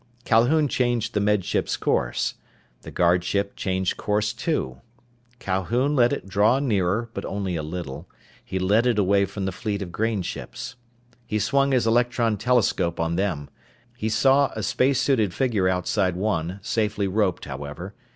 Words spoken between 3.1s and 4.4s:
ship changed course